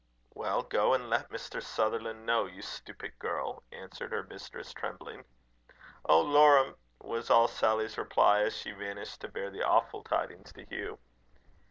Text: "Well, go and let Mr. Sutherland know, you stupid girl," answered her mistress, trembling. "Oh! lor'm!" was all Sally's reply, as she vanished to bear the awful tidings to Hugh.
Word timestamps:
"Well, 0.33 0.63
go 0.63 0.95
and 0.95 1.11
let 1.11 1.29
Mr. 1.29 1.61
Sutherland 1.61 2.25
know, 2.25 2.47
you 2.47 2.63
stupid 2.63 3.19
girl," 3.19 3.61
answered 3.71 4.11
her 4.11 4.23
mistress, 4.23 4.73
trembling. 4.73 5.23
"Oh! 6.05 6.21
lor'm!" 6.21 6.73
was 6.99 7.29
all 7.29 7.47
Sally's 7.47 7.99
reply, 7.99 8.39
as 8.41 8.57
she 8.57 8.71
vanished 8.71 9.21
to 9.21 9.27
bear 9.27 9.51
the 9.51 9.61
awful 9.61 10.01
tidings 10.03 10.51
to 10.53 10.65
Hugh. 10.65 10.97